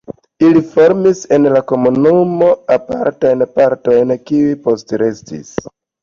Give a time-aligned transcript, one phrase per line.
[0.45, 5.53] Ili formis en la komunumo apartajn partojn, kiuj postrestis.